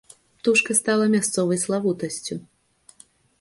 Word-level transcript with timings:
Птушка 0.37 0.71
стала 0.79 1.05
мясцовай 1.15 1.59
славутасцю. 1.65 2.39